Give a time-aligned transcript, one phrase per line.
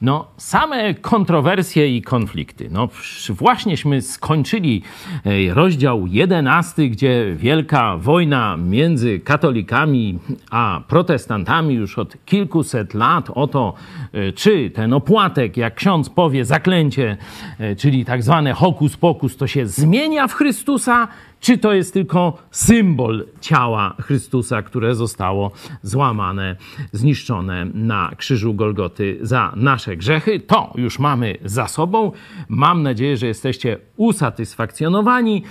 [0.00, 2.68] No, same kontrowersje i konflikty.
[2.72, 2.88] No,
[3.30, 4.82] właśnieśmy skończyli
[5.24, 10.18] e, rozdział 11, gdzie wielka wojna między katolikami
[10.50, 13.74] a protestantami już od kilkuset lat o to,
[14.12, 17.16] e, czy ten opłatek, jak ksiądz powie, zaklęcie,
[17.58, 21.08] e, czyli tak zwane hokus pokus, to się zmienia w Chrystusa,
[21.46, 25.50] czy to jest tylko symbol ciała Chrystusa, które zostało
[25.82, 26.56] złamane,
[26.92, 30.40] zniszczone na krzyżu Golgoty za nasze grzechy?
[30.40, 32.12] To już mamy za sobą.
[32.48, 35.42] Mam nadzieję, że jesteście usatysfakcjonowani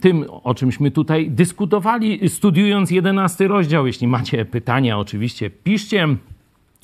[0.00, 3.86] tym, o czymśmy tutaj dyskutowali, studiując jedenasty rozdział.
[3.86, 6.08] Jeśli macie pytania, oczywiście piszcie.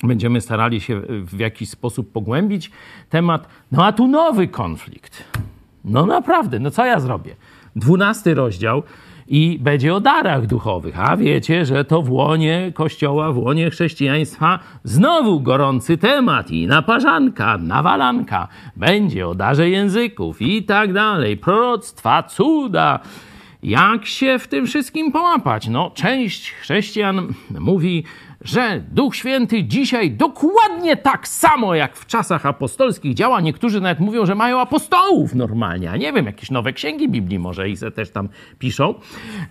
[0.03, 2.71] Będziemy starali się w jakiś sposób pogłębić
[3.09, 3.47] temat.
[3.71, 5.23] No a tu nowy konflikt.
[5.85, 7.35] No naprawdę, no co ja zrobię?
[7.79, 8.83] 12 rozdział
[9.29, 10.99] i będzie o darach duchowych.
[10.99, 17.57] A wiecie, że to w łonie Kościoła, w łonie chrześcijaństwa znowu gorący temat i naparzanka,
[17.57, 18.47] nawalanka.
[18.75, 22.99] Będzie o darze języków i tak dalej, proroctwa, cuda.
[23.63, 25.67] Jak się w tym wszystkim połapać?
[25.67, 28.03] No, część chrześcijan mówi,
[28.41, 33.41] że Duch Święty dzisiaj dokładnie tak samo jak w czasach apostolskich działa.
[33.41, 37.69] Niektórzy nawet mówią, że mają apostołów normalnie, a nie wiem, jakieś nowe księgi Biblii może
[37.69, 38.95] i se też tam piszą.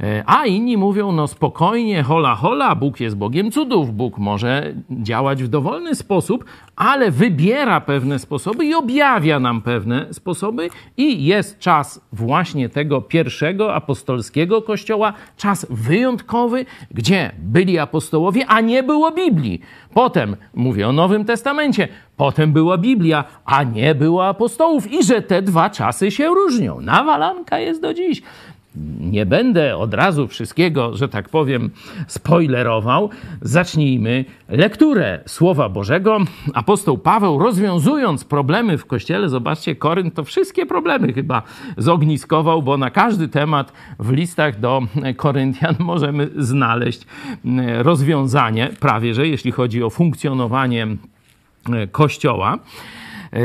[0.00, 5.42] E, a inni mówią, no spokojnie, hola hola, Bóg jest Bogiem cudów, Bóg może działać
[5.42, 6.44] w dowolny sposób,
[6.78, 13.74] ale wybiera pewne sposoby i objawia nam pewne sposoby i jest czas właśnie tego pierwszego
[13.74, 19.60] apostolskiego kościoła, czas wyjątkowy, gdzie byli apostołowie, a nie było Biblii.
[19.94, 25.42] Potem, mówię o Nowym Testamencie, potem była Biblia, a nie było apostołów i że te
[25.42, 26.80] dwa czasy się różnią.
[26.80, 28.22] Nawalanka jest do dziś
[29.00, 31.70] nie będę od razu wszystkiego, że tak powiem,
[32.06, 33.10] spoilerował.
[33.42, 36.18] Zacznijmy lekturę Słowa Bożego.
[36.54, 41.42] Apostoł Paweł, rozwiązując problemy w kościele, zobaczcie, Korynt to wszystkie problemy chyba
[41.76, 44.82] zogniskował, bo na każdy temat w listach do
[45.16, 47.06] Koryntian możemy znaleźć
[47.44, 50.86] mm, rozwiązanie, prawie że jeśli chodzi o funkcjonowanie
[51.72, 52.58] e, kościoła.
[53.32, 53.38] E,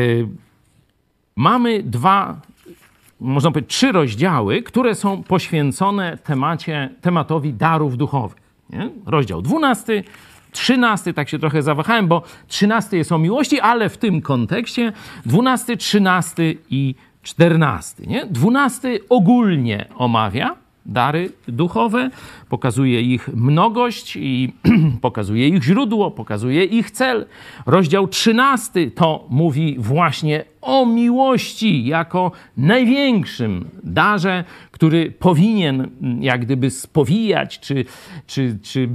[1.36, 2.42] mamy dwa
[3.20, 8.38] można powiedzieć, trzy rozdziały, które są poświęcone temacie, tematowi darów duchowych.
[8.70, 8.90] Nie?
[9.06, 10.04] Rozdział 12,
[10.52, 14.94] 13, tak się trochę zawahałem, bo 13 jest o miłości, ale w tym kontekście
[15.26, 18.04] 12, 13 i 14.
[18.08, 18.26] Nie?
[18.26, 22.10] 12 ogólnie omawia dary duchowe,
[22.50, 24.54] pokazuje ich mnogość i
[25.02, 27.26] pokazuje ich źródło, pokazuje ich cel.
[27.66, 35.90] Rozdział 13 to mówi właśnie o miłości jako największym darze, który powinien
[36.20, 37.86] jak gdyby spowijać czy,
[38.28, 38.90] czy, czy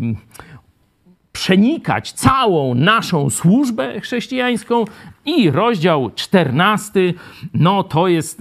[1.33, 4.85] przenikać całą naszą służbę chrześcijańską.
[5.25, 7.15] I rozdział 14,
[7.55, 8.41] no to jest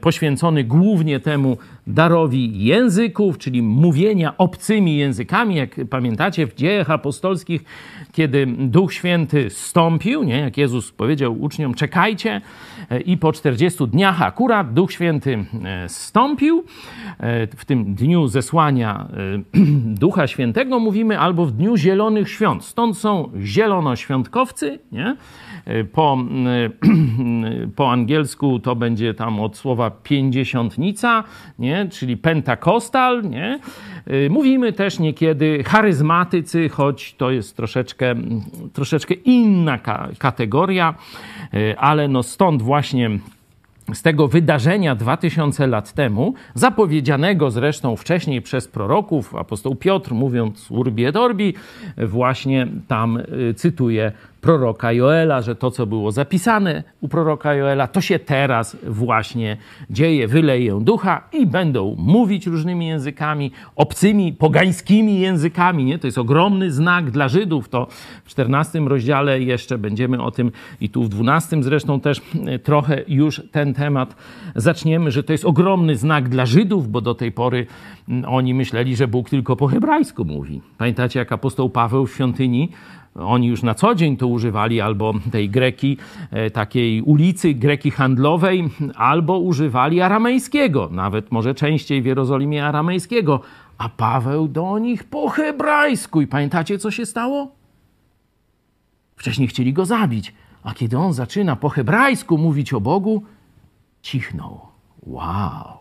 [0.00, 1.58] poświęcony głównie temu
[1.94, 5.54] darowi języków, czyli mówienia obcymi językami.
[5.54, 7.64] Jak pamiętacie w dziejach apostolskich,
[8.12, 10.38] kiedy Duch Święty stąpił, nie?
[10.38, 12.40] jak Jezus powiedział uczniom, czekajcie
[12.90, 16.64] e, i po 40 dniach akurat Duch Święty e, stąpił.
[17.20, 19.08] E, w tym dniu zesłania
[20.02, 22.64] Ducha Świętego mówimy, albo w dniu Zielonych Świąt.
[22.64, 25.16] Stąd są zielonoświątkowcy, nie?
[25.92, 26.18] Po,
[27.76, 31.24] po angielsku to będzie tam od słowa pięćdziesiątnica,
[31.58, 31.88] nie?
[31.90, 33.22] czyli pentakostal.
[33.30, 33.60] Nie?
[34.30, 38.14] Mówimy też niekiedy charyzmatycy, choć to jest troszeczkę,
[38.72, 39.78] troszeczkę inna
[40.18, 40.94] kategoria,
[41.76, 43.10] ale no stąd właśnie
[43.94, 51.04] z tego wydarzenia 2000 lat temu, zapowiedzianego zresztą wcześniej przez proroków, apostoł Piotr mówiąc urbi
[51.04, 51.54] et orbi,
[51.96, 53.18] właśnie tam
[53.56, 59.56] cytuje proroka Joela, że to, co było zapisane u proroka Joela, to się teraz właśnie
[59.90, 60.28] dzieje.
[60.28, 65.84] Wyleję ducha i będą mówić różnymi językami, obcymi, pogańskimi językami.
[65.84, 65.98] Nie?
[65.98, 67.68] To jest ogromny znak dla Żydów.
[67.68, 67.86] To
[68.24, 73.02] w 14 rozdziale jeszcze będziemy o tym i tu w 12 zresztą też e, trochę
[73.08, 74.16] już ten temat
[74.56, 77.66] zaczniemy, że to jest ogromny znak dla Żydów, bo do tej pory
[78.08, 80.60] mm, oni myśleli, że Bóg tylko po hebrajsku mówi.
[80.78, 82.68] Pamiętacie, jak apostoł Paweł w świątyni
[83.14, 85.96] oni już na co dzień to używali albo tej greki,
[86.30, 93.40] e, takiej ulicy greki handlowej, albo używali aramejskiego, nawet może częściej w Jerozolimie aramejskiego,
[93.78, 96.20] a Paweł do nich po hebrajsku.
[96.20, 97.50] I pamiętacie, co się stało?
[99.16, 103.22] Wcześniej chcieli go zabić, a kiedy on zaczyna po hebrajsku mówić o Bogu,
[104.02, 104.60] cichnął.
[105.02, 105.79] Wow!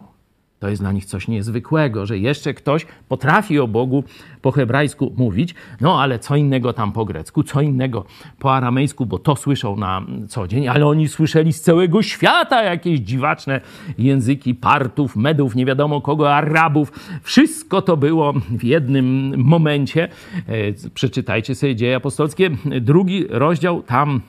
[0.60, 4.04] To jest dla nich coś niezwykłego, że jeszcze ktoś potrafi o Bogu
[4.42, 8.06] po hebrajsku mówić, no ale co innego tam po grecku, co innego
[8.40, 13.00] po aramejsku, bo to słyszą na co dzień, ale oni słyszeli z całego świata jakieś
[13.00, 13.62] dziwaczne
[13.98, 16.92] języki Partów, Medów, nie wiadomo kogo, Arabów.
[17.24, 20.10] Wszystko to było w jednym momencie.
[20.48, 22.50] E, przeczytajcie sobie dzieje apostolskie,
[22.82, 24.22] drugi rozdział, tam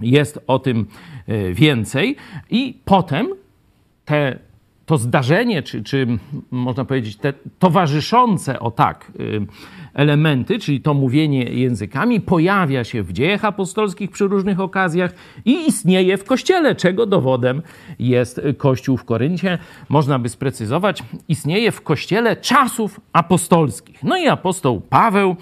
[0.00, 0.86] jest o tym
[1.26, 2.16] e, więcej.
[2.50, 3.28] I potem
[4.04, 4.38] te
[4.86, 6.06] to zdarzenie, czy, czy
[6.50, 9.46] można powiedzieć, te towarzyszące o tak y,
[9.94, 15.14] elementy, czyli to mówienie językami, pojawia się w dziejach apostolskich przy różnych okazjach
[15.44, 17.62] i istnieje w kościele, czego dowodem
[17.98, 19.58] jest kościół w Koryncie.
[19.88, 24.02] Można by sprecyzować, istnieje w kościele czasów apostolskich.
[24.02, 25.36] No i apostoł Paweł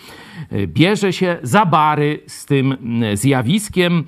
[0.53, 4.05] y, bierze się za bary z tym y, zjawiskiem.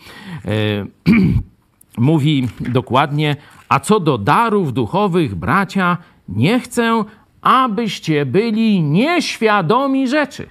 [1.98, 3.36] Mówi dokładnie,
[3.68, 5.98] a co do darów duchowych, bracia,
[6.28, 7.04] nie chcę,
[7.42, 10.46] abyście byli nieświadomi rzeczy.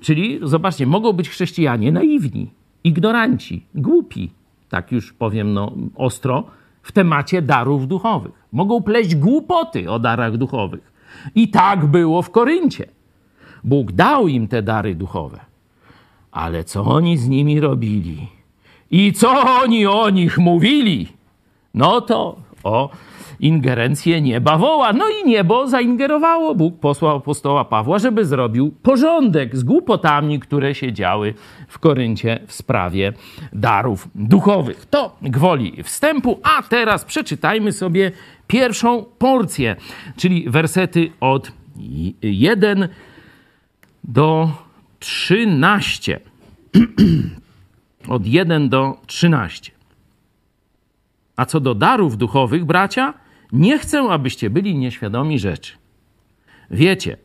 [0.00, 2.50] Czyli zobaczcie, mogą być chrześcijanie naiwni,
[2.84, 4.30] ignoranci, głupi,
[4.68, 6.44] tak już powiem no, ostro,
[6.82, 8.32] w temacie darów duchowych.
[8.52, 10.92] Mogą pleść głupoty o darach duchowych.
[11.34, 12.86] I tak było w Koryncie.
[13.64, 15.40] Bóg dał im te dary duchowe.
[16.32, 18.28] Ale co oni z nimi robili?
[18.90, 21.08] I co oni o nich mówili?
[21.74, 22.90] No to o
[23.40, 24.92] ingerencję nieba woła.
[24.92, 26.54] No i niebo zaingerowało.
[26.54, 31.34] Bóg posłał apostoła Pawła, żeby zrobił porządek z głupotami, które się działy
[31.68, 33.12] w Koryncie w sprawie
[33.52, 34.86] darów duchowych.
[34.86, 38.12] To gwoli wstępu, a teraz przeczytajmy sobie
[38.46, 39.76] pierwszą porcję,
[40.16, 41.52] czyli wersety od
[42.22, 42.88] 1
[44.04, 44.50] do
[44.98, 46.20] 13.
[48.08, 49.72] od 1 do 13.
[51.36, 53.14] A co do darów duchowych, bracia,
[53.52, 55.72] nie chcę, abyście byli nieświadomi rzeczy.
[56.70, 57.16] Wiecie,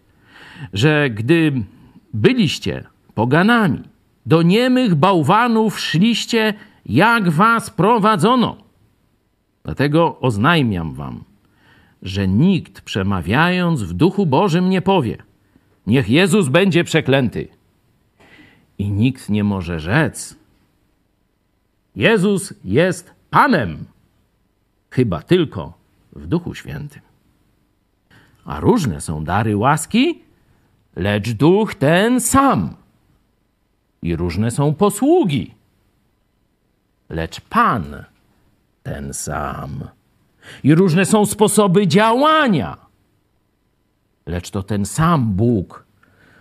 [0.74, 1.63] że gdy
[2.13, 2.83] byliście
[3.13, 3.81] poganami,
[4.25, 6.54] do niemych bałwanów szliście,
[6.86, 8.57] jak was prowadzono.
[9.63, 11.24] Dlatego oznajmiam wam,
[12.01, 15.18] że nikt przemawiając w duchu Bożym nie powie:
[15.88, 17.48] Niech Jezus będzie przeklęty.
[18.77, 20.36] I nikt nie może rzec:
[21.96, 23.86] Jezus jest Panem
[24.90, 25.74] chyba tylko
[26.14, 27.02] w Duchu Świętym.
[28.46, 30.24] A różne są dary łaski,
[30.96, 32.76] lecz Duch ten sam.
[34.02, 35.54] I różne są posługi,
[37.10, 38.04] lecz Pan
[38.84, 39.84] ten sam.
[40.64, 42.78] I różne są sposoby działania,
[44.26, 45.86] lecz to ten sam Bóg,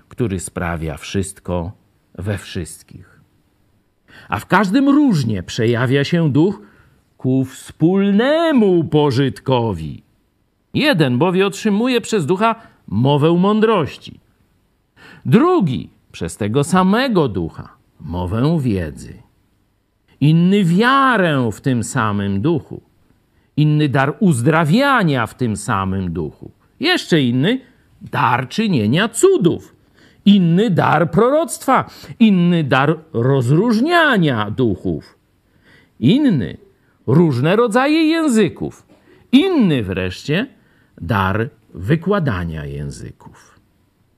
[0.08, 1.72] który sprawia wszystko
[2.14, 3.19] we wszystkich.
[4.28, 6.60] A w każdym różnie przejawia się duch,
[7.16, 10.02] ku wspólnemu pożytkowi.
[10.74, 12.54] Jeden bowiem otrzymuje przez ducha
[12.88, 14.20] mowę mądrości,
[15.26, 17.68] drugi przez tego samego ducha
[18.00, 19.14] mowę wiedzy,
[20.20, 22.82] inny wiarę w tym samym duchu,
[23.56, 26.50] inny dar uzdrawiania w tym samym duchu,
[26.80, 27.60] jeszcze inny
[28.02, 29.76] dar czynienia cudów,
[30.24, 35.18] inny dar proroctwa, inny dar rozróżniania duchów,
[36.00, 36.56] inny
[37.06, 38.86] różne rodzaje języków.
[39.32, 40.46] Inny wreszcie
[41.00, 43.60] dar wykładania języków.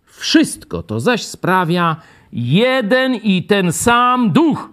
[0.05, 1.97] Wszystko to zaś sprawia
[2.33, 4.71] jeden i ten sam duch,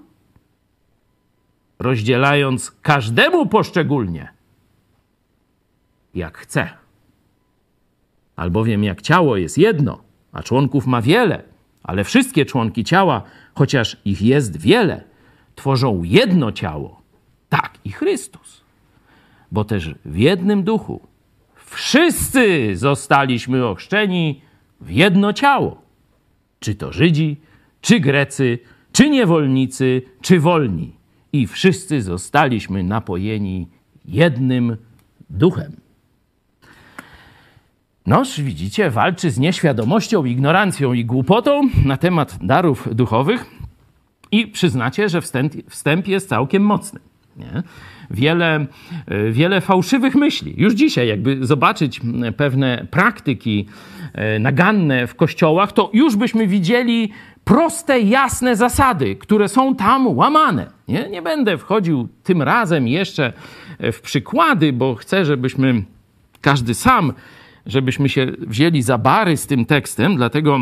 [1.79, 4.33] rozdzielając każdemu poszczególnie,
[6.15, 6.69] jak chce.
[8.35, 11.43] Albowiem jak ciało jest jedno, a członków ma wiele,
[11.83, 15.03] ale wszystkie członki ciała, chociaż ich jest wiele,
[15.55, 17.01] tworzą jedno ciało
[17.49, 18.61] tak i Chrystus.
[19.51, 21.01] Bo też w jednym duchu
[21.55, 24.41] wszyscy zostaliśmy ochrzczeni
[24.81, 25.81] w jedno ciało.
[26.59, 27.37] Czy to Żydzi,
[27.81, 28.59] czy Grecy,
[28.91, 30.95] czy niewolnicy, czy wolni.
[31.33, 33.67] I wszyscy zostaliśmy napojeni
[34.05, 34.77] jednym
[35.29, 35.75] duchem.
[38.09, 43.45] Noż, widzicie, walczy z nieświadomością, ignorancją i głupotą na temat darów duchowych
[44.31, 46.99] i przyznacie, że wstęp, wstęp jest całkiem mocny.
[47.37, 47.63] Nie?
[48.11, 48.65] Wiele,
[49.07, 50.53] e, wiele fałszywych myśli.
[50.57, 52.01] Już dzisiaj, jakby zobaczyć
[52.37, 53.65] pewne praktyki
[54.13, 57.11] e, naganne w kościołach, to już byśmy widzieli
[57.43, 60.67] proste, jasne zasady, które są tam łamane.
[60.87, 63.33] Nie, nie będę wchodził tym razem jeszcze
[63.79, 65.83] e, w przykłady, bo chcę, żebyśmy
[66.41, 67.13] każdy sam,
[67.69, 70.59] żebyśmy się wzięli za bary z tym tekstem, dlatego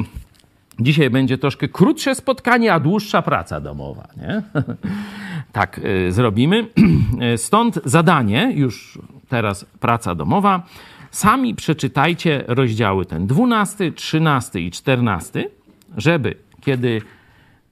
[0.79, 4.07] Dzisiaj będzie troszkę krótsze spotkanie, a dłuższa praca domowa.
[4.17, 4.41] Nie?
[5.51, 6.67] tak y, zrobimy.
[7.37, 8.99] Stąd zadanie, już
[9.29, 10.63] teraz praca domowa.
[11.11, 15.49] Sami przeczytajcie rozdziały ten 12, 13 i 14,
[15.97, 17.01] żeby kiedy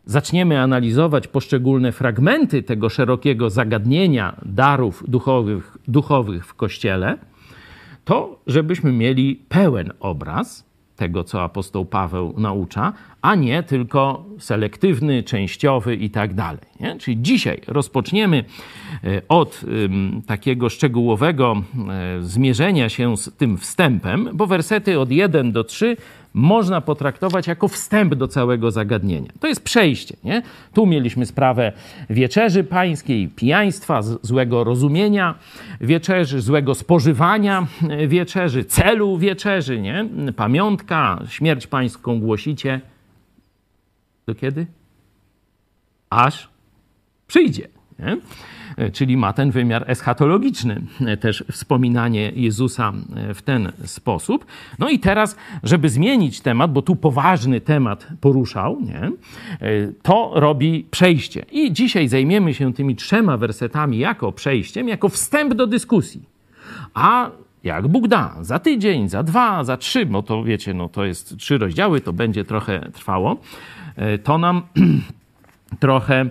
[0.06, 7.18] zaczniemy analizować poszczególne fragmenty tego szerokiego zagadnienia darów duchowych, duchowych w Kościele,
[8.06, 15.96] to żebyśmy mieli pełen obraz tego, co apostoł Paweł naucza, a nie tylko selektywny, częściowy
[15.96, 16.62] i tak dalej.
[16.80, 16.98] Nie?
[16.98, 18.46] Czyli dzisiaj rozpoczniemy
[19.04, 19.62] e, od
[20.28, 25.98] takiego szczegółowego e, zmierzenia się z tym wstępem, bo wersety od 1 do 3
[26.36, 29.32] można potraktować jako wstęp do całego zagadnienia.
[29.40, 30.16] To jest przejście.
[30.24, 30.42] Nie?
[30.74, 31.72] Tu mieliśmy sprawę
[32.10, 35.36] wieczerzy pańskiej, pijaństwa, złego rozumienia
[35.82, 37.68] wieczerzy, złego spożywania
[38.08, 40.10] wieczerzy, celu wieczerzy, nie?
[40.36, 42.82] pamiątka, śmierć pańską głosicie.
[44.28, 44.66] Do kiedy?
[46.10, 46.50] Aż
[47.28, 47.68] przyjdzie.
[48.00, 48.18] Nie?
[48.78, 54.46] E, czyli ma ten wymiar eschatologiczny, e, też wspominanie Jezusa e, w ten sposób.
[54.80, 59.12] No i teraz, żeby zmienić temat, bo tu poważny temat poruszał, nie?
[60.02, 61.46] to robi przejście.
[61.52, 66.22] I dzisiaj zajmiemy się tymi trzema wersetami jako przejściem, jako wstęp do dyskusji.
[66.94, 67.30] A
[67.64, 71.38] jak Bóg da, za tydzień, za dwa, za trzy, bo to wiecie, no to jest
[71.38, 73.38] trzy rozdziały, to będzie trochę trwało,
[74.24, 74.62] to nam
[75.80, 76.30] trochę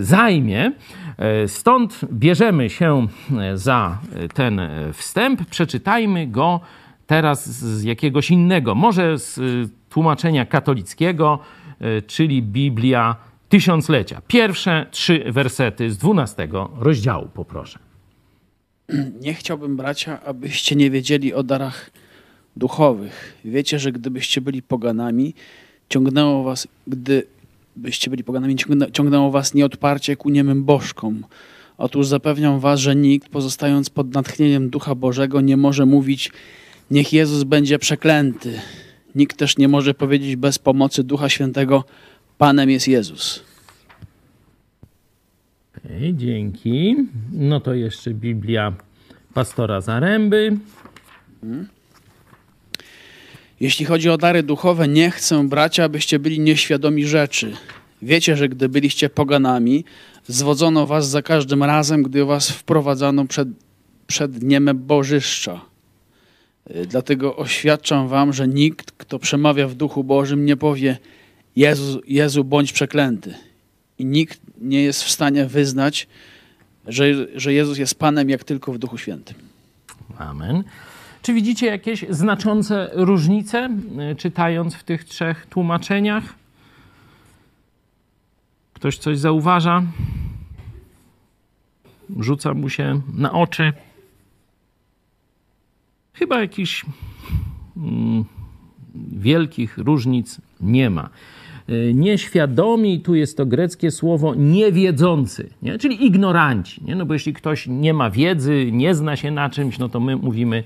[0.00, 0.72] zajmie.
[1.18, 3.06] E, stąd bierzemy się
[3.38, 3.98] e, za
[4.34, 4.60] ten
[4.92, 6.60] wstęp, przeczytajmy go
[7.06, 9.42] teraz z jakiegoś innego, może z e,
[9.90, 11.38] tłumaczenia katolickiego,
[12.06, 13.16] czyli Biblia
[13.48, 14.22] Tysiąclecia.
[14.26, 17.78] Pierwsze trzy wersety z dwunastego rozdziału, poproszę.
[19.20, 21.90] Nie chciałbym, bracia, abyście nie wiedzieli o darach
[22.56, 23.38] duchowych.
[23.44, 25.34] Wiecie, że gdybyście byli poganami,
[25.88, 27.26] ciągnęło was, gdy
[27.78, 28.56] byście byli poganami,
[28.92, 31.24] ciągnęło was nieodparcie ku niemym bożkom.
[31.78, 36.32] Otóż zapewniam was, że nikt, pozostając pod natchnieniem Ducha Bożego, nie może mówić,
[36.90, 38.60] niech Jezus będzie przeklęty.
[39.14, 41.84] Nikt też nie może powiedzieć bez pomocy Ducha Świętego,
[42.38, 43.44] Panem jest Jezus.
[45.76, 46.96] Okay, dzięki.
[47.32, 48.72] No to jeszcze Biblia
[49.34, 50.56] pastora Zaręby.
[51.40, 51.68] Hmm.
[53.60, 57.52] Jeśli chodzi o dary duchowe, nie chcę, bracia, abyście byli nieświadomi rzeczy.
[58.02, 59.84] Wiecie, że gdy byliście poganami,
[60.26, 63.48] zwodzono was za każdym razem, gdy was wprowadzano przed,
[64.06, 65.60] przed dniem bożyszcza.
[66.76, 70.98] Y, dlatego oświadczam wam, że nikt, kto przemawia w duchu Bożym, nie powie
[71.56, 73.34] Jezu, Jezu bądź przeklęty.
[73.98, 76.06] I nikt nie jest w stanie wyznać,
[76.86, 79.36] że, że Jezus jest Panem, jak tylko w Duchu Świętym.
[80.18, 80.64] Amen.
[81.22, 83.68] Czy widzicie jakieś znaczące różnice,
[84.12, 86.34] y, czytając w tych trzech tłumaczeniach?
[88.72, 89.82] Ktoś coś zauważa?
[92.18, 93.72] Rzuca mu się na oczy.
[96.12, 96.84] Chyba jakichś
[97.76, 98.24] mm,
[99.12, 101.10] wielkich różnic nie ma.
[101.68, 105.78] Y, nieświadomi, tu jest to greckie słowo niewiedzący, nie?
[105.78, 106.84] czyli ignoranci.
[106.84, 106.96] Nie?
[106.96, 110.16] No bo jeśli ktoś nie ma wiedzy, nie zna się na czymś, no to my
[110.16, 110.64] mówimy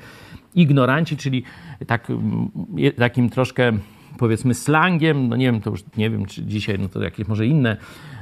[0.54, 1.42] ignoranci, czyli
[1.86, 2.50] tak, mm,
[2.96, 3.72] takim troszkę
[4.18, 7.46] powiedzmy slangiem, no nie wiem, to już nie wiem, czy dzisiaj, no to jakieś może
[7.46, 7.76] inne,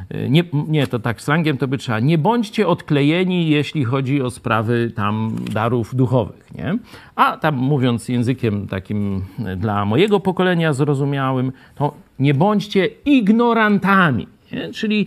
[0.08, 4.30] e, nie, nie, to tak slangiem to by trzeba, nie bądźcie odklejeni, jeśli chodzi o
[4.30, 6.78] sprawy tam darów duchowych, nie?
[7.16, 9.24] A tam mówiąc językiem takim
[9.56, 14.72] dla mojego pokolenia zrozumiałym, to nie bądźcie ignorantami, nie?
[14.72, 15.06] czyli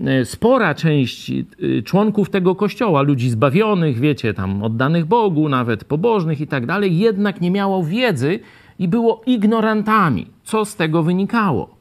[0.00, 6.40] e, spora część e, członków tego kościoła, ludzi zbawionych, wiecie, tam oddanych Bogu, nawet pobożnych
[6.40, 8.40] i tak dalej, jednak nie miało wiedzy,
[8.78, 10.26] i było ignorantami.
[10.44, 11.76] Co z tego wynikało?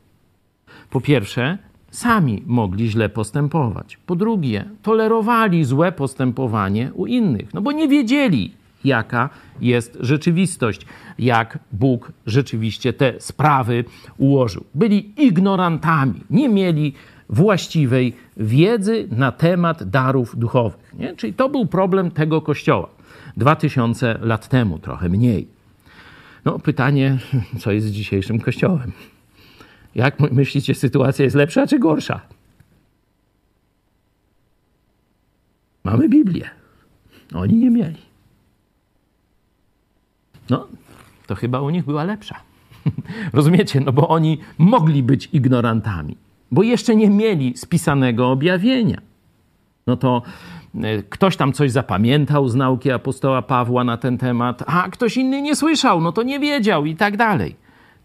[0.89, 1.57] Po pierwsze,
[1.89, 3.97] sami mogli źle postępować.
[4.05, 8.53] Po drugie, tolerowali złe postępowanie u innych, no bo nie wiedzieli,
[8.85, 9.29] jaka
[9.61, 10.85] jest rzeczywistość,
[11.19, 13.83] jak Bóg rzeczywiście te sprawy
[14.17, 14.63] ułożył.
[14.73, 16.93] Byli ignorantami, nie mieli
[17.29, 20.93] właściwej wiedzy na temat darów duchowych.
[20.93, 21.15] Nie?
[21.15, 22.89] Czyli to był problem tego kościoła.
[23.37, 25.47] Dwa tysiące lat temu, trochę mniej.
[26.45, 27.17] No, pytanie,
[27.61, 28.91] co jest z dzisiejszym kościołem?
[29.95, 32.21] Jak myślicie, sytuacja jest lepsza czy gorsza?
[35.83, 36.49] Mamy Biblię.
[37.33, 38.04] Oni nie mieli.
[40.49, 40.67] No,
[41.27, 42.35] to chyba u nich była lepsza.
[43.33, 43.79] Rozumiecie?
[43.79, 46.17] No bo oni mogli być ignorantami,
[46.51, 49.01] bo jeszcze nie mieli spisanego objawienia.
[49.87, 50.21] No to
[50.83, 55.41] E, ktoś tam coś zapamiętał z nauki apostoła Pawła na ten temat, a ktoś inny
[55.41, 57.55] nie słyszał, no to nie wiedział i tak dalej.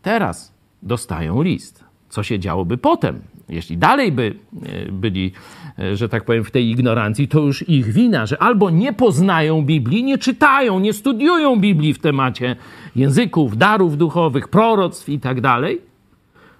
[0.03, 1.85] Teraz dostają list.
[2.09, 3.21] Co się działoby potem,
[3.51, 5.33] jeśli dalej by e, byli,
[5.79, 9.63] e, że tak powiem, w tej ignorancji, to już ich wina, że albo nie poznają
[9.63, 12.57] Biblii, nie czytają, nie studiują Biblii w temacie
[12.97, 15.81] języków, darów duchowych, proroctw i tak dalej,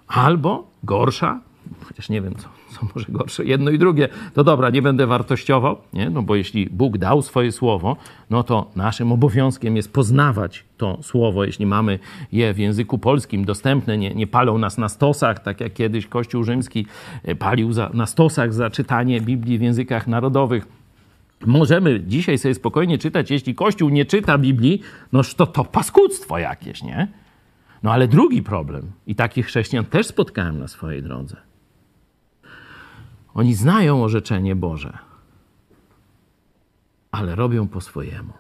[0.09, 1.41] albo gorsza,
[1.85, 5.77] chociaż nie wiem, co, co może gorsze, jedno i drugie, to dobra, nie będę wartościował,
[5.93, 6.11] nie?
[6.11, 7.97] no bo jeśli Bóg dał swoje słowo,
[8.31, 11.99] no to naszym obowiązkiem jest poznawać to słowo, jeśli mamy
[12.33, 16.45] je w języku polskim dostępne, nie, nie palą nas na stosach, tak jak kiedyś Kościół
[16.45, 16.87] Rzymski
[17.25, 20.67] e, palił za, na stosach za czytanie Biblii w językach narodowych.
[21.47, 24.81] Możemy dzisiaj sobie spokojnie czytać, jeśli Kościół nie czyta Biblii,
[25.13, 27.09] no to to paskudztwo jakieś, nie?
[27.83, 31.37] No ale drugi problem, i takich chrześcijan też spotkałem na swojej drodze–
[33.35, 34.99] oni znają orzeczenie Boże,
[37.11, 38.33] ale robią po swojemu.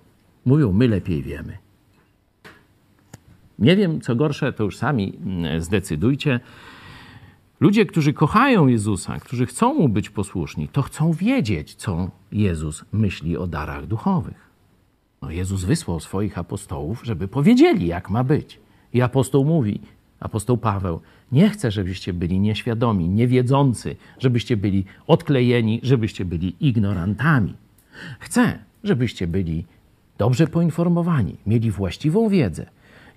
[0.45, 1.59] Mówią, my lepiej wiemy.
[3.59, 6.41] Nie wiem, co gorsze, to już sami mm, zdecydujcie.
[7.61, 13.37] Ludzie, którzy kochają Jezusa, którzy chcą mu być posłuszni, to chcą wiedzieć, co Jezus myśli
[13.37, 14.51] o darach duchowych.
[15.23, 18.61] No, Jezus wysłał swoich apostołów, żeby powiedzieli, jak ma być.
[18.93, 19.81] I apostoł mówi:
[20.21, 21.01] apostoł Paweł,
[21.33, 27.55] nie chcę, żebyście byli nieświadomi, niewiedzący, żebyście byli odklejeni, żebyście byli ignorantami.
[28.21, 29.65] Chcę, żebyście byli
[30.19, 32.67] dobrze poinformowani, mieli właściwą wiedzę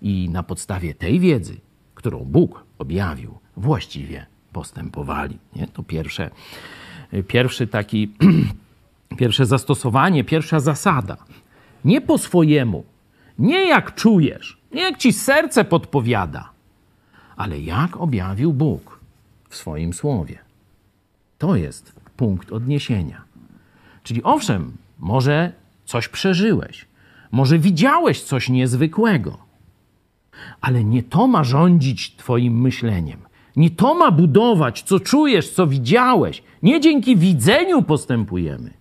[0.01, 1.57] i na podstawie tej wiedzy,
[1.95, 5.37] którą Bóg objawił, właściwie postępowali.
[5.55, 5.67] Nie?
[5.67, 6.29] To pierwsze,
[7.27, 8.11] pierwszy taki,
[9.19, 11.17] pierwsze zastosowanie, pierwsza zasada.
[11.85, 12.83] Nie po swojemu,
[13.39, 16.52] nie jak czujesz, nie jak ci serce podpowiada,
[17.35, 18.99] ale jak objawił Bóg
[19.49, 20.39] w swoim słowie.
[21.37, 23.21] To jest punkt odniesienia.
[24.03, 25.53] Czyli owszem, może
[25.85, 26.85] coś przeżyłeś,
[27.31, 29.37] może widziałeś coś niezwykłego,
[30.61, 33.19] ale nie to ma rządzić Twoim myśleniem.
[33.55, 36.43] Nie to ma budować, co czujesz, co widziałeś.
[36.63, 38.73] Nie dzięki widzeniu postępujemy,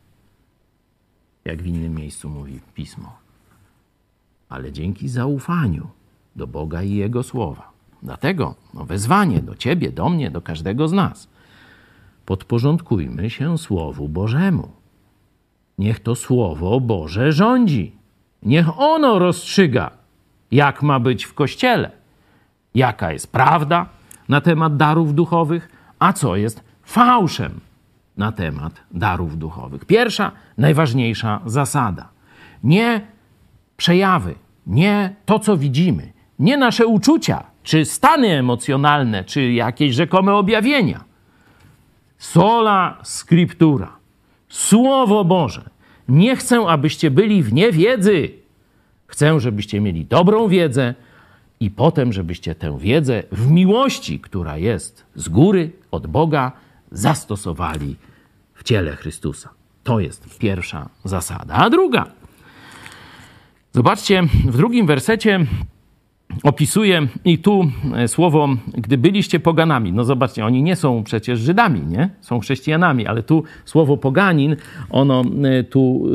[1.45, 3.19] jak w innym miejscu mówi pismo,
[4.49, 5.87] ale dzięki zaufaniu
[6.37, 7.72] do Boga i Jego słowa.
[8.03, 11.29] Dlatego no, wezwanie do ciebie, do mnie, do każdego z nas.
[12.27, 14.69] Podporządkujmy się Słowu Bożemu.
[15.79, 17.93] Niech to Słowo Boże rządzi.
[18.43, 19.91] Niech ono rozstrzyga,
[20.51, 21.91] jak ma być w kościele,
[22.75, 23.87] jaka jest prawda
[24.29, 27.61] na temat darów duchowych, a co jest fałszem
[28.17, 29.85] na temat darów duchowych.
[29.85, 32.09] Pierwsza, najważniejsza zasada.
[32.65, 33.07] Nie
[33.77, 34.35] przejawy,
[34.67, 41.05] nie to, co widzimy, nie nasze uczucia, czy stany emocjonalne, czy jakieś rzekome objawienia.
[42.19, 43.97] Sola scriptura,
[44.53, 45.71] Słowo Boże.
[46.09, 48.31] Nie chcę, abyście byli w niewiedzy.
[49.07, 50.95] Chcę, żebyście mieli dobrą wiedzę
[51.61, 56.53] i potem, żebyście tę wiedzę w miłości, która jest z góry, od Boga,
[56.91, 57.97] zastosowali
[58.55, 59.49] w ciele Chrystusa.
[59.85, 61.55] To jest pierwsza zasada.
[61.55, 62.07] A druga.
[63.73, 65.47] Zobaczcie, w drugim wersecie
[66.43, 69.93] opisuje i tu e, słowo, gdy byliście poganami.
[69.93, 72.11] No zobaczcie, oni nie są przecież Żydami, nie?
[72.21, 74.57] Są chrześcijanami, ale tu słowo poganin,
[74.91, 76.07] ono e, tu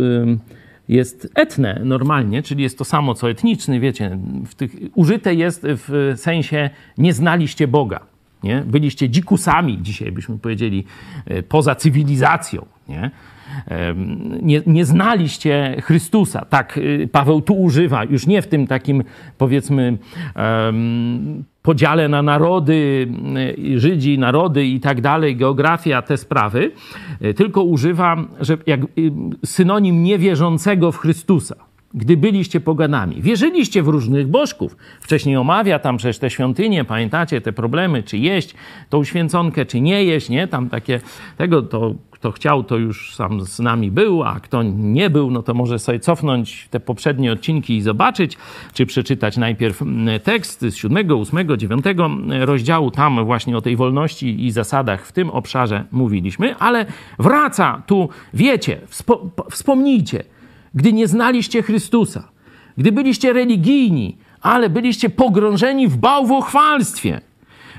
[0.89, 4.17] jest etne normalnie, czyli jest to samo co etniczny, wiecie,
[4.57, 7.99] tych, użyte jest w sensie nie znaliście Boga.
[8.43, 8.63] Nie?
[8.67, 10.83] Byliście dzikusami, dzisiaj byśmy powiedzieli,
[11.25, 12.65] e, poza cywilizacją.
[12.89, 13.11] Nie?
[14.41, 16.45] Nie, nie znaliście Chrystusa.
[16.45, 19.03] Tak y, Paweł tu używa, już nie w tym takim
[19.37, 19.97] powiedzmy
[21.61, 23.07] podziale na narody,
[23.47, 26.71] y, Żydzi, narody i tak dalej, geografia, te sprawy,
[27.21, 28.79] y, tylko używa że jak
[29.45, 31.66] synonim niewierzącego w Chrystusa
[31.97, 33.21] gdy byliście poganami.
[33.21, 34.77] Wierzyliście w różnych bożków.
[35.01, 38.55] Wcześniej omawia tam przecież te świątynie, pamiętacie te problemy, czy jeść
[38.89, 40.47] tą święconkę, czy nie jeść, nie?
[40.47, 40.99] Tam takie,
[41.37, 45.43] tego to kto chciał, to już sam z nami był, a kto nie był, no
[45.43, 48.37] to może sobie cofnąć te poprzednie odcinki i zobaczyć,
[48.73, 51.85] czy przeczytać najpierw mm, tekst z 7, 8, 9
[52.39, 52.91] rozdziału.
[52.91, 56.85] Tam właśnie o tej wolności i zasadach w tym obszarze mówiliśmy, ale
[57.19, 60.23] wraca tu, wiecie, wspo wspomnijcie,
[60.77, 62.29] gdy nie znaliście Chrystusa,
[62.77, 67.21] gdy byliście religijni, ale byliście pogrążeni w bałwochwalstwie,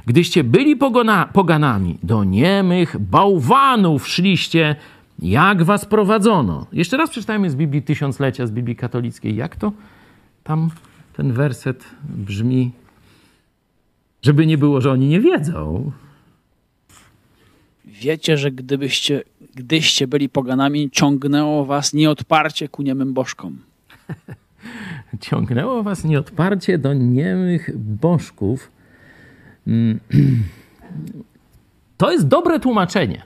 [0.09, 4.77] Gdyście byli pogona, poganami, do niemych bałwanów szliście,
[5.19, 6.67] jak was prowadzono.
[6.73, 9.37] Jeszcze raz przeczytajmy z Biblii Tysiąclecia, z Biblii katolickiej.
[9.37, 9.73] Jak to
[10.45, 10.71] tam
[11.17, 12.71] ten werset brzmi?
[14.23, 15.93] Żeby nie było, że oni nie wiedzą.
[18.01, 19.23] Wiecie, że gdybyście,
[19.55, 23.59] gdyście byli poganami, ciągnęło was nieodparcie ku niemym bożkom.
[25.21, 28.71] ciągnęło was nieodparcie do niemych bożków.
[29.67, 30.01] Mm.
[31.97, 33.23] To jest dobre tłumaczenie.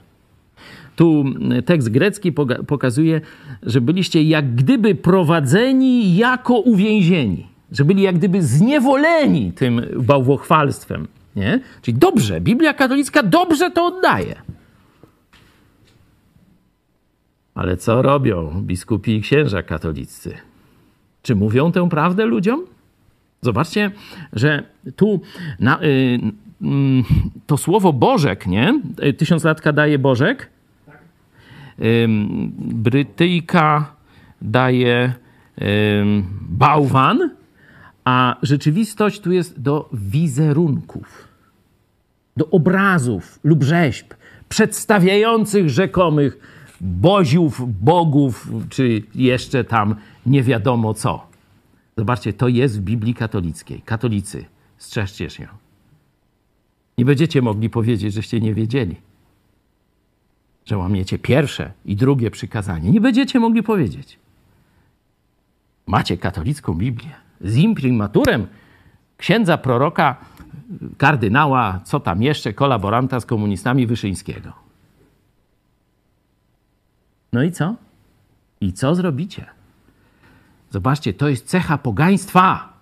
[0.95, 1.25] Tu
[1.65, 2.31] tekst grecki
[2.67, 3.21] pokazuje,
[3.63, 11.07] że byliście jak gdyby prowadzeni jako uwięzieni, że byli jak gdyby zniewoleni tym bałwochwalstwem.
[11.35, 11.59] Nie?
[11.81, 14.35] Czyli dobrze, Biblia katolicka dobrze to oddaje.
[17.55, 20.37] Ale co robią biskupi i księża katoliccy?
[21.21, 22.65] Czy mówią tę prawdę ludziom?
[23.41, 23.91] Zobaczcie,
[24.33, 24.63] że
[24.95, 25.21] tu
[25.59, 26.65] na, y, y,
[27.47, 28.81] to słowo Bożek, nie?
[29.17, 30.49] Tysiąclatka daje Bożek.
[31.79, 32.07] Y,
[32.59, 33.95] Brytyjka
[34.41, 35.13] daje
[36.41, 37.29] bałwan,
[38.05, 41.27] a rzeczywistość tu jest do wizerunków,
[42.37, 44.13] do obrazów lub rzeźb
[44.49, 46.37] przedstawiających rzekomych
[46.83, 51.27] boziów, bogów, czy jeszcze tam nie wiadomo co.
[51.97, 53.81] Zobaczcie, to jest w Biblii katolickiej.
[53.81, 54.45] Katolicy,
[54.77, 55.47] strzeżcie się.
[56.97, 58.95] Nie będziecie mogli powiedzieć, żeście nie wiedzieli,
[60.65, 62.91] że łamiecie pierwsze i drugie przykazanie.
[62.91, 64.19] Nie będziecie mogli powiedzieć.
[65.87, 68.47] Macie katolicką Biblię z imprimaturem
[69.17, 70.15] księdza proroka,
[70.97, 74.62] kardynała, co tam jeszcze, kolaboranta z komunistami Wyszyńskiego.
[77.33, 77.75] No i co?
[78.61, 79.45] I co zrobicie?
[80.69, 82.73] Zobaczcie, to jest cecha pogaństwa.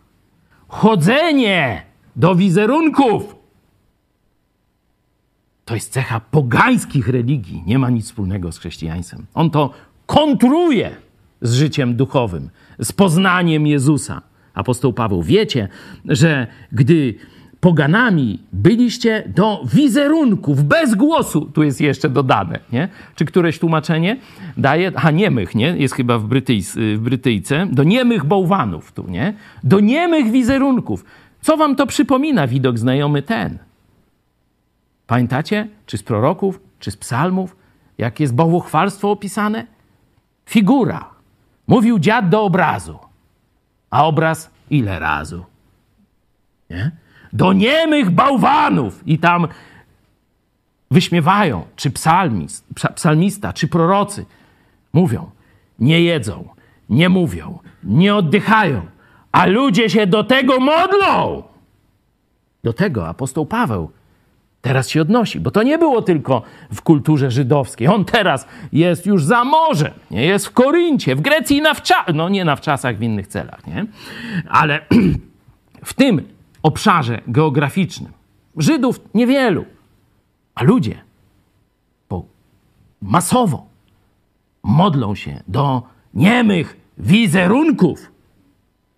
[0.68, 1.84] Chodzenie
[2.16, 3.36] do wizerunków.
[5.66, 7.64] To jest cecha pogańskich religii.
[7.66, 9.26] Nie ma nic wspólnego z chrześcijaństwem.
[9.34, 9.74] On to
[10.06, 10.96] kontruje
[11.42, 14.22] z życiem duchowym, z poznaniem Jezusa.
[14.54, 15.68] Apostoł Paweł, wiecie,
[16.06, 17.16] że gdy
[17.62, 22.90] poganami byliście do wizerunków, bez głosu, tu jest jeszcze dodane, nie?
[23.16, 24.18] Czy któreś tłumaczenie
[24.58, 25.68] daje, a niemych, nie?
[25.68, 29.34] Jest chyba w, Brytyjs, w Brytyjce, do niemych bałwanów tu, nie?
[29.64, 31.06] Do niemych wizerunków.
[31.42, 33.58] Co wam to przypomina widok znajomy ten?
[35.08, 35.68] Pamiętacie?
[35.86, 37.56] Czy z proroków, czy z psalmów?
[37.98, 39.68] Jak jest bałwochwalstwo opisane?
[40.46, 41.10] Figura.
[41.68, 43.00] Mówił dziad do obrazu.
[43.90, 45.46] A obraz ile razu?
[46.70, 46.92] Nie?
[47.34, 49.48] Do niemych bałwanów i tam
[50.92, 52.66] wyśmiewają, czy psalmist,
[52.96, 54.26] psalmista, czy prorocy.
[54.94, 55.30] Mówią,
[55.80, 56.48] nie jedzą,
[56.90, 58.82] nie mówią, nie oddychają,
[59.32, 61.44] a ludzie się do tego modlą.
[62.64, 63.92] Do tego apostoł Paweł
[64.62, 66.42] teraz się odnosi, bo to nie było tylko
[66.74, 67.88] w kulturze żydowskiej.
[67.88, 72.30] On teraz jest już za morzem, nie jest w Koryncie, w Grecji na wczasach, no
[72.30, 73.86] nie na wczasach, w innych celach, nie?
[74.50, 74.80] Ale
[75.84, 76.22] w tym
[76.64, 78.12] obszarze geograficznym.
[78.58, 79.66] Żydów niewielu,
[80.56, 81.02] a ludzie
[82.08, 82.26] po,
[83.02, 83.66] masowo
[84.64, 88.12] modlą się do niemych wizerunków.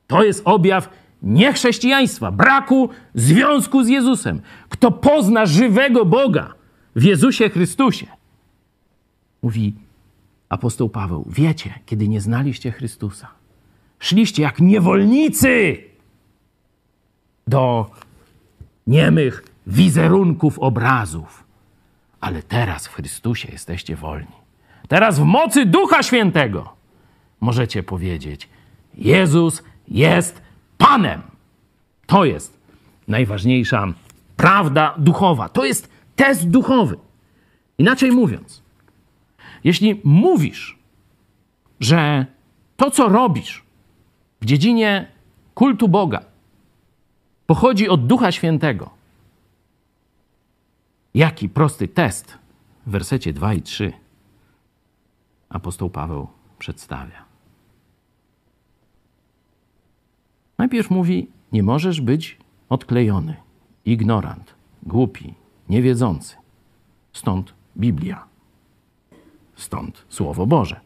[0.08, 0.90] To jest objaw
[1.24, 4.42] niechrześcijaństwa, braku związku z Jezusem.
[4.70, 6.54] Kto pozna żywego Boga
[6.96, 8.08] w Jezusie Chrystusie,
[9.44, 9.74] mówi
[10.50, 13.28] apostoł Paweł, wiecie, kiedy nie znaliście Chrystusa,
[14.00, 15.78] szliście jak niewolnicy
[17.48, 17.92] do
[18.88, 21.44] niemych wizerunków obrazów.
[22.20, 24.36] Ale teraz w Chrystusie jesteście wolni.
[24.88, 26.74] Teraz w mocy Ducha Świętego
[27.42, 28.50] możecie powiedzieć:
[28.96, 30.42] Jezus jest
[30.78, 31.22] Panem.
[32.06, 32.58] To jest
[33.08, 33.88] najważniejsza
[34.38, 35.50] prawda duchowa.
[35.50, 36.98] To jest test duchowy.
[37.78, 38.64] Inaczej mówiąc,
[39.64, 40.78] jeśli mówisz,
[41.80, 42.26] że
[42.78, 43.64] to, co robisz
[44.42, 45.12] w dziedzinie
[45.54, 46.33] kultu Boga,
[47.48, 48.90] pochodzi od Ducha Świętego.
[51.14, 52.38] Jaki prosty test
[52.88, 53.94] w wersecie 2 i 3
[55.50, 56.28] apostoł Paweł
[56.60, 57.26] przedstawia.
[60.58, 62.38] Najpierw mówi: Nie możesz być
[62.70, 63.36] odklejony,
[63.86, 64.54] ignorant,
[64.84, 65.34] głupi,
[65.70, 66.36] niewiedzący.
[67.14, 68.26] Stąd Biblia.
[69.56, 70.80] Stąd Słowo Boże.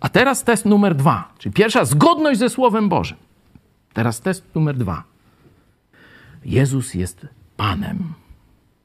[0.00, 3.18] A teraz test numer dwa, czyli pierwsza zgodność ze Słowem Bożym.
[3.94, 5.04] Teraz test numer dwa.
[6.44, 7.26] Jezus jest
[7.56, 7.98] Panem.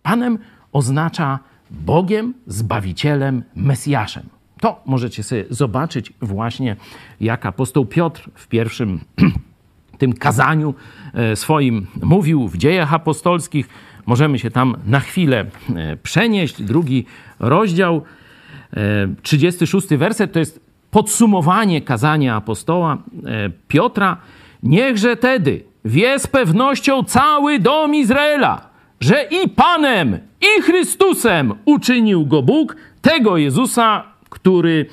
[0.04, 0.38] Panem
[0.72, 1.40] oznacza
[1.72, 4.30] Bogiem, Zbawicielem, Mesjaszem.
[4.62, 6.76] To możecie sobie zobaczyć właśnie,
[7.22, 9.00] jak apostoł Piotr w pierwszym
[9.98, 10.74] tym kazaniu
[11.14, 13.70] e, swoim mówił w dziejach apostolskich.
[14.06, 16.64] Możemy się tam na chwilę e, przenieść.
[16.64, 17.06] Drugi
[17.40, 18.02] rozdział,
[19.22, 20.60] 36 e, werset to jest
[20.92, 22.98] podsumowanie kazania apostoła
[23.68, 24.18] Piotra.
[24.64, 28.70] Niechże tedy wie z pewnością cały dom Izraela,
[29.02, 34.86] że i Panem, i Chrystusem uczynił go Bóg, tego Jezusa, który,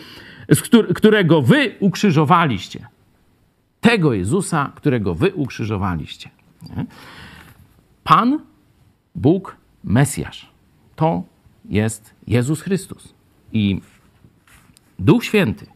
[0.94, 2.86] którego wy ukrzyżowaliście.
[3.80, 6.30] Tego Jezusa, którego wy ukrzyżowaliście.
[8.04, 8.38] Pan,
[9.14, 10.48] Bóg, Mesjasz.
[10.96, 11.22] to
[11.64, 13.14] jest Jezus Chrystus.
[13.52, 13.80] I
[14.98, 15.66] Duch Święty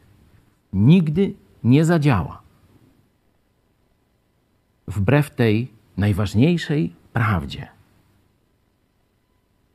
[0.73, 2.43] nigdy nie zadziała
[4.89, 7.69] wbrew tej najważniejszej prawdzie.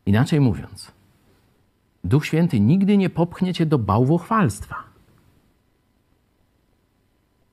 [0.05, 0.91] Inaczej mówiąc,
[2.03, 4.83] Duch Święty nigdy nie popchnie cię do bałwochwalstwa.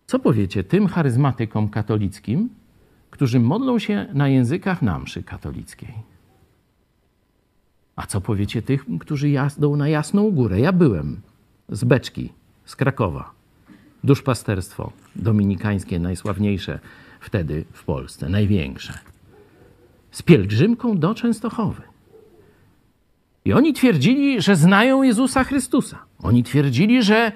[0.06, 2.48] Co powiecie tym charyzmatykom katolickim,
[3.10, 5.94] którzy modlą się na językach na mszy katolickiej?
[7.96, 10.60] A co powiecie tych, którzy jazdą na Jasną Górę?
[10.60, 11.20] Ja byłem
[11.68, 12.32] z Beczki,
[12.64, 13.30] z Krakowa.
[14.04, 16.78] Duszpasterstwo dominikańskie, najsławniejsze
[17.20, 18.92] wtedy w Polsce, największe.
[20.10, 21.82] Z pielgrzymką do Częstochowy.
[23.44, 25.98] I oni twierdzili, że znają Jezusa Chrystusa.
[26.22, 27.32] Oni twierdzili, że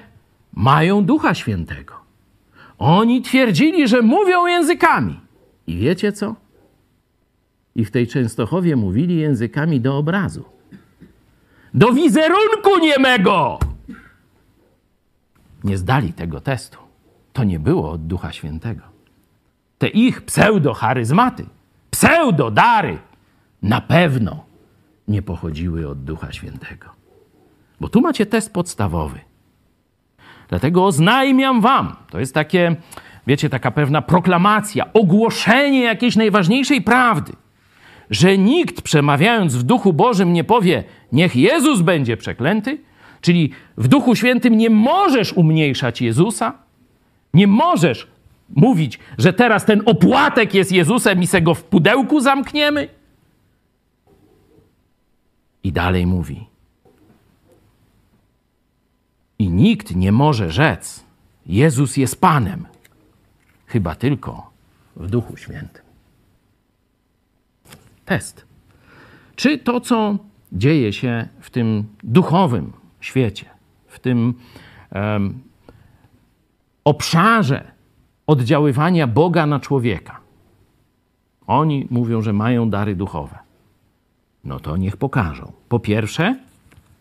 [0.53, 1.95] mają Ducha Świętego.
[2.79, 5.21] Oni twierdzili, że mówią językami.
[5.67, 6.35] I wiecie co?
[7.75, 10.45] I w tej Częstochowie mówili językami do obrazu.
[11.75, 13.59] Do wizerunku niemego!
[15.65, 16.79] Nie zdali tego testu.
[17.33, 18.94] To nie było od Ducha Świętego.
[19.85, 21.45] Te ich pseudo-charyzmaty,
[21.91, 22.99] pseudo-dary
[23.63, 24.45] na pewno
[25.09, 26.89] nie pochodziły od Ducha Świętego.
[27.81, 29.19] Bo tu macie test podstawowy.
[30.49, 32.77] Dlatego oznajmiam wam, to jest takie,
[33.27, 37.33] wiecie, taka pewna proklamacja, ogłoszenie jakiejś najważniejszej prawdy,
[38.11, 42.79] że nikt przemawiając w Duchu Bożym nie powie, niech Jezus będzie przeklęty,
[43.21, 46.53] czyli w Duchu Świętym nie możesz umniejszać Jezusa,
[47.35, 48.14] nie możesz
[48.49, 52.89] mówić, że teraz ten opłatek jest Jezusem i se go w pudełku zamkniemy.
[55.65, 56.47] I dalej mówi.
[59.39, 61.05] I nikt nie może rzec,
[61.47, 62.67] Jezus jest Panem,
[63.67, 64.51] chyba tylko
[64.97, 65.83] w Duchu Świętym.
[68.05, 68.47] Test.
[69.37, 70.19] Czy to, co
[70.53, 73.47] dzieje się w tym duchowym świecie,
[73.87, 74.35] w tym
[74.93, 75.43] um,
[76.85, 77.74] obszarze
[78.27, 80.21] oddziaływania Boga na człowieka,
[81.47, 83.39] oni mówią, że mają dary duchowe.
[84.45, 85.53] No to niech pokażą.
[85.69, 86.37] Po pierwsze,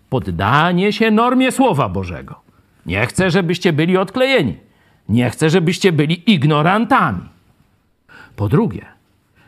[0.09, 2.35] poddanie się normie Słowa Bożego.
[2.85, 4.57] Nie chcę, żebyście byli odklejeni.
[5.09, 7.21] Nie chcę, żebyście byli ignorantami.
[8.35, 8.85] Po drugie,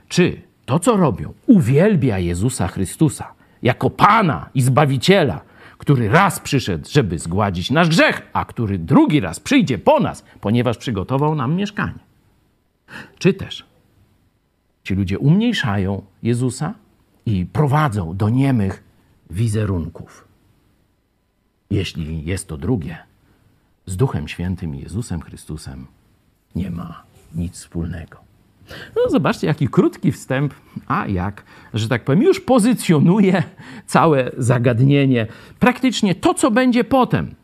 [0.08, 5.42] czy to, co robią, uwielbia Jezusa Chrystusa jako Pana i Zbawiciela,
[5.78, 10.78] który raz przyszedł, żeby zgładzić nasz grzech, a który drugi raz przyjdzie po nas, ponieważ
[10.78, 12.00] przygotował nam mieszkanie.
[13.18, 13.66] Czy też
[14.84, 16.74] ci ludzie umniejszają Jezusa
[17.26, 18.84] i prowadzą do niemych
[19.30, 20.28] wizerunków.
[21.70, 22.98] Jeśli jest to drugie,
[23.86, 25.88] z Duchem Świętym i Jezusem Chrystusem
[26.56, 27.04] nie ma
[27.36, 28.18] nic wspólnego.
[28.96, 30.54] No zobaczcie, jaki krótki wstęp,
[30.88, 33.44] a jak, że tak powiem, już pozycjonuje
[33.86, 35.28] całe zagadnienie,
[35.60, 37.36] praktycznie to, co będzie potem.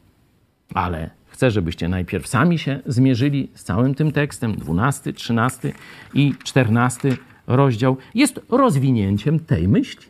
[0.73, 5.73] Ale chcę, żebyście najpierw sami się zmierzyli z całym tym tekstem, 12, 13
[6.13, 10.05] i 14 rozdział, jest rozwinięciem tej myśli.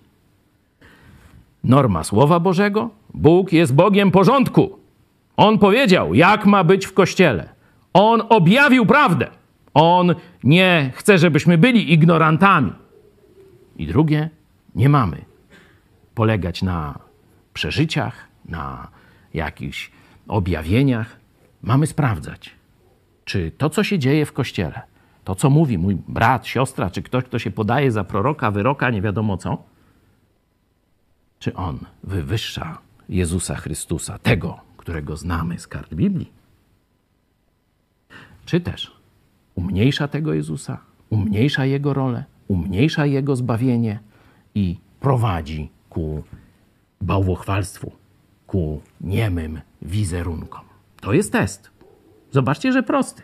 [1.63, 4.79] Norma Słowa Bożego, Bóg jest Bogiem porządku.
[5.37, 7.49] On powiedział, jak ma być w kościele.
[7.93, 9.40] On objawił prawdę.
[9.73, 12.73] On nie chce, żebyśmy byli ignorantami.
[13.77, 14.29] I drugie,
[14.75, 15.25] nie mamy
[16.15, 16.99] polegać na
[17.53, 18.87] przeżyciach, na
[19.33, 19.91] jakichś
[20.27, 21.19] objawieniach.
[21.61, 22.55] Mamy sprawdzać,
[23.25, 24.81] czy to, co się dzieje w kościele,
[25.23, 29.01] to, co mówi mój brat, siostra, czy ktoś, kto się podaje za proroka, wyroka, nie
[29.01, 29.63] wiadomo co,
[31.39, 32.77] czy on wywyższa
[33.09, 36.31] Jezusa Chrystusa, tego, którego znamy z kart Biblii?
[38.45, 39.00] Czy też
[39.55, 40.77] umniejsza tego Jezusa,
[41.09, 43.99] umniejsza Jego rolę, umniejsza Jego zbawienie
[44.55, 46.23] i prowadzi ku
[47.01, 47.91] bałwochwalstwu,
[48.47, 50.61] ku niemym wizerunkom.
[51.01, 51.71] To jest test.
[52.31, 53.23] Zobaczcie, że prosty.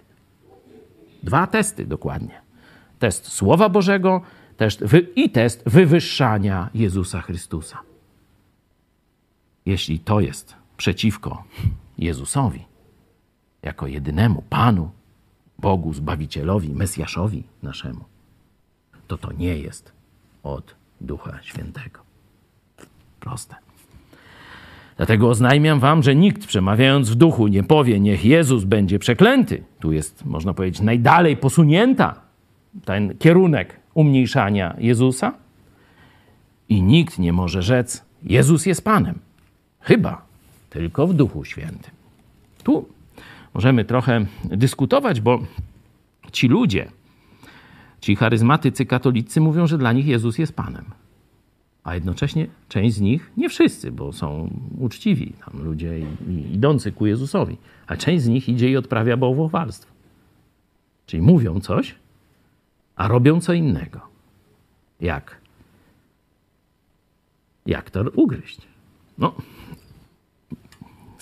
[1.23, 2.41] Dwa testy dokładnie.
[2.99, 4.21] Test Słowa Bożego
[4.57, 4.83] test
[5.15, 7.79] i test wywyższania Jezusa Chrystusa.
[9.65, 11.43] Jeśli to jest przeciwko
[11.97, 12.65] Jezusowi,
[13.61, 14.91] jako jedynemu Panu,
[15.60, 18.06] Bogu, Zbawicielowi, Mesjaszowi naszemu,
[19.08, 19.91] to to nie jest
[20.43, 22.00] od Ducha Świętego.
[23.20, 23.56] Proste.
[24.98, 29.63] Dlatego oznajmiam wam, że nikt przemawiając w duchu nie powie, niech Jezus będzie przeklęty.
[29.80, 32.22] Tu jest, można powiedzieć, najdalej posunięta
[32.86, 35.34] ten kierunek umniejszania Jezusa.
[36.70, 39.20] I nikt nie może rzec, Jezus jest Panem.
[39.80, 40.22] Chyba
[40.70, 41.91] tylko w Duchu Świętym.
[42.63, 42.86] Tu
[43.58, 45.39] możemy trochę dyskutować, bo
[46.32, 46.91] ci ludzie,
[48.02, 50.86] ci charyzmatycy katolicy mówią, że dla nich Jezus jest Panem.
[51.84, 56.00] a jednocześnie część z nich, nie wszyscy, bo są uczciwi tam ludzie
[56.54, 59.91] idący ku Jezusowi, a część z nich idzie i odprawia bałwochwalstwo.
[61.06, 61.96] Czyli mówią coś,
[62.96, 64.02] a robią co innego.
[65.02, 65.41] Jak?
[67.65, 68.62] Jak to ugryźć?
[69.17, 69.36] No,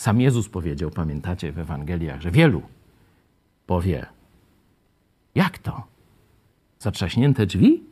[0.05, 2.61] sam Jezus powiedział, pamiętacie w Ewangeliach, że wielu
[3.67, 4.05] powie:
[5.35, 5.83] Jak to?
[6.79, 7.83] Zatrzaśnięte drzwi?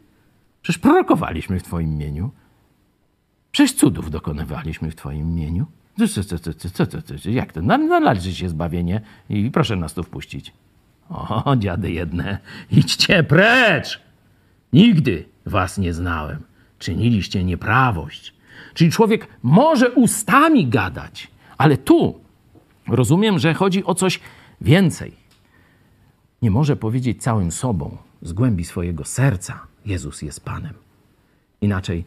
[0.62, 2.32] Przecież prorokowaliśmy w Twoim imieniu.
[3.52, 5.65] Przecież cudów dokonywaliśmy w Twoim imieniu.
[5.97, 7.62] Co, co, co, co, co, co, jak to?
[7.62, 10.54] Należy się zbawienie i proszę nas tu wpuścić.
[11.10, 12.38] O, dziady jedne,
[12.80, 14.02] idźcie precz!
[14.73, 16.41] Nigdy was nie znałem.
[16.80, 18.34] Czyniliście nieprawość.
[18.73, 22.20] Czyli człowiek może ustami gadać, ale tu
[22.88, 24.20] rozumiem, że chodzi o coś
[24.62, 25.16] więcej.
[26.42, 30.74] Nie może powiedzieć całym sobą, z głębi swojego serca, Jezus jest Panem.
[31.62, 32.06] Inaczej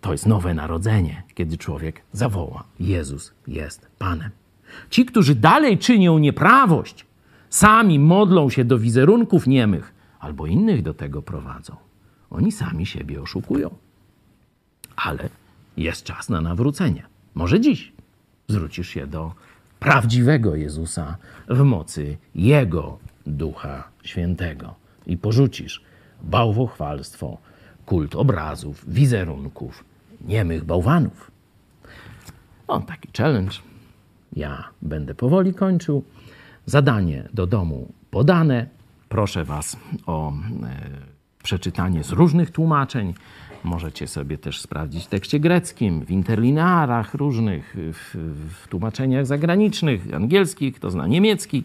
[0.00, 4.30] to jest nowe narodzenie, kiedy człowiek zawoła: Jezus jest Panem.
[4.90, 7.06] Ci, którzy dalej czynią nieprawość,
[7.50, 11.76] sami modlą się do wizerunków niemych albo innych do tego prowadzą.
[12.30, 13.74] Oni sami siebie oszukują.
[14.96, 15.28] Ale
[15.76, 17.06] jest czas na nawrócenie.
[17.34, 17.92] Może dziś
[18.50, 19.32] zwrócisz się do
[19.80, 21.16] prawdziwego Jezusa
[21.48, 24.74] w mocy Jego Ducha Świętego
[25.06, 25.84] i porzucisz
[26.22, 27.38] bałwochwalstwo,
[27.86, 29.84] kult obrazów, wizerunków,
[30.20, 31.30] niemych bałwanów.
[32.68, 33.56] O, taki challenge.
[34.32, 36.04] Ja będę powoli kończył.
[36.66, 38.66] Zadanie do domu podane.
[39.08, 40.32] Proszę Was o e,
[41.42, 43.14] przeczytanie z różnych tłumaczeń.
[43.64, 48.16] Możecie sobie też sprawdzić w tekście greckim, w interlinearach różnych, w,
[48.62, 51.64] w tłumaczeniach zagranicznych, angielskich, kto zna niemiecki,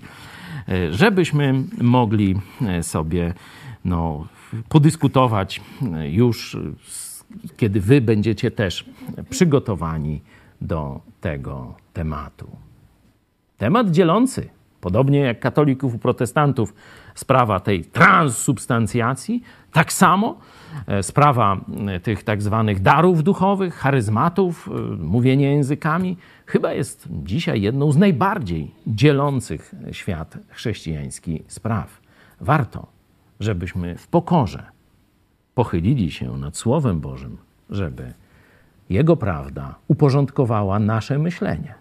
[0.69, 3.33] e, żebyśmy mogli e, sobie
[3.85, 4.27] no,
[4.69, 5.61] podyskutować
[5.93, 6.57] e, już,
[7.57, 8.85] kiedy wy będziecie też
[9.29, 10.21] przygotowani
[10.61, 12.47] do tego tematu.
[13.57, 14.49] Temat dzielący,
[14.85, 16.73] podobnie jak katolików i protestantów,
[17.15, 20.37] sprawa tej transsubstancjacji, tak samo
[20.87, 27.91] e, sprawa e, tych tak zwanych darów duchowych, charyzmatów, mówienia językami, chyba jest dzisiaj jedną
[27.91, 32.01] z najbardziej dzielących świat chrześcijański spraw.
[32.41, 32.87] Warto
[33.39, 34.63] żebyśmy w pokorze
[35.55, 37.37] pochylili się nad Słowem Bożym,
[37.69, 38.13] żeby
[38.89, 41.73] Jego prawda uporządkowała nasze myślenie.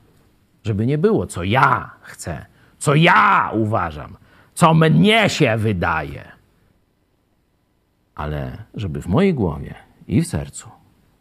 [0.65, 2.54] Żeby nie było, co ja chcę,
[2.85, 4.17] co ja uważam,
[4.55, 6.33] co mnie się wydaje,
[8.15, 9.75] ale żeby w mojej głowie
[10.09, 10.69] i w sercu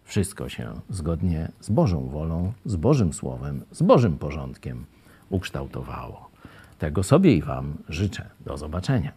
[0.04, 4.86] wszystko się zgodnie z Bożą wolą, z Bożym Słowem, z Bożym porządkiem
[5.30, 6.30] ukształtowało.
[6.80, 8.30] Tego sobie i Wam życzę.
[8.40, 9.12] Do zobaczenia.